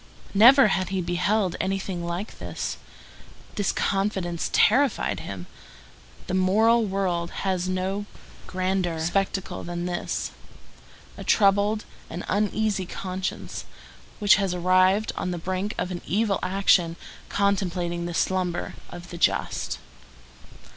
[0.33, 2.77] Never had he beheld anything like this.
[3.53, 5.45] This confidence terrified him.
[6.25, 8.07] The moral world has no
[8.47, 10.31] grander spectacle than this:
[11.19, 13.63] a troubled and uneasy conscience,
[14.17, 16.95] which has arrived on the brink of an evil action,
[17.29, 19.77] contemplating the slumber of the just.